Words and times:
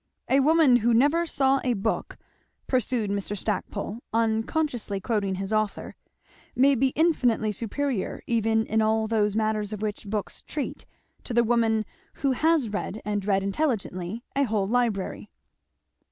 "A 0.29 0.39
woman 0.39 0.77
who 0.77 0.95
never 0.95 1.27
saw 1.27 1.61
a 1.63 1.75
book," 1.75 2.17
pursued 2.65 3.11
Mr. 3.11 3.37
Stackpole, 3.37 3.99
unconsciously 4.11 4.99
quoting 4.99 5.35
his 5.35 5.53
author, 5.53 5.95
"may 6.55 6.73
be 6.73 6.87
infinitely 6.95 7.51
superior, 7.51 8.23
even 8.25 8.65
in 8.65 8.81
all 8.81 9.05
those 9.05 9.35
matters 9.35 9.71
of 9.71 9.83
which 9.83 10.09
books 10.09 10.41
treat, 10.41 10.87
to 11.23 11.35
the 11.35 11.43
woman 11.43 11.85
who 12.15 12.31
has 12.31 12.69
read, 12.69 12.99
and 13.05 13.25
read 13.27 13.43
intelligently, 13.43 14.23
a 14.35 14.41
whole 14.45 14.65
library." 14.67 15.29